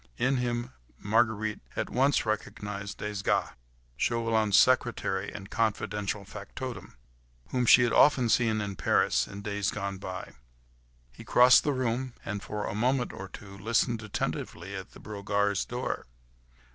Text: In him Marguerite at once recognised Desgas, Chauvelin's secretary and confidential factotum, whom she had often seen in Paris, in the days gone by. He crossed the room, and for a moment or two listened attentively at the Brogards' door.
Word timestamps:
In 0.17 0.37
him 0.37 0.71
Marguerite 0.97 1.59
at 1.75 1.91
once 1.91 2.25
recognised 2.25 2.97
Desgas, 2.97 3.51
Chauvelin's 3.95 4.57
secretary 4.57 5.31
and 5.31 5.51
confidential 5.51 6.25
factotum, 6.25 6.95
whom 7.51 7.67
she 7.67 7.83
had 7.83 7.93
often 7.93 8.27
seen 8.27 8.61
in 8.61 8.75
Paris, 8.75 9.27
in 9.27 9.43
the 9.43 9.49
days 9.51 9.69
gone 9.69 9.99
by. 9.99 10.33
He 11.11 11.23
crossed 11.23 11.63
the 11.63 11.71
room, 11.71 12.13
and 12.25 12.41
for 12.41 12.65
a 12.65 12.73
moment 12.73 13.13
or 13.13 13.27
two 13.27 13.55
listened 13.55 14.01
attentively 14.01 14.73
at 14.75 14.93
the 14.93 14.99
Brogards' 14.99 15.65
door. 15.67 16.07